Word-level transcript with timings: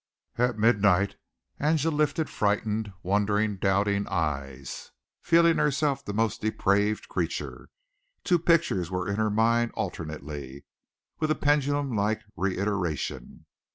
At 0.39 0.57
midnight 0.57 1.17
Angela 1.59 1.93
lifted 1.95 2.27
frightened, 2.27 2.91
wondering, 3.03 3.57
doubting 3.57 4.07
eyes, 4.07 4.89
feeling 5.21 5.57
herself 5.59 6.03
the 6.03 6.11
most 6.11 6.41
depraved 6.41 7.07
creature. 7.07 7.69
Two 8.23 8.39
pictures 8.39 8.89
were 8.89 9.07
in 9.07 9.17
her 9.17 9.29
mind 9.29 9.69
alternately 9.75 10.53
and 10.53 10.63
with 11.29 11.39
pendulum 11.39 11.95
like 11.95 12.23
reiteration. 12.35 13.45